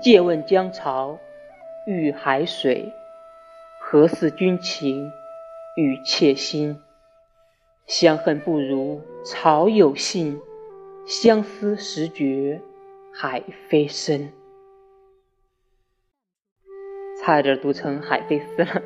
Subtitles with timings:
[0.00, 1.18] 借问江潮
[1.86, 2.92] 遇海水
[3.80, 5.12] 何似君情
[5.76, 6.80] 与妾心。
[7.86, 10.40] 相恨不如潮有信
[11.06, 12.60] 相思时觉
[13.12, 14.32] 海非深。
[17.20, 18.82] 差点读成海飞丝了。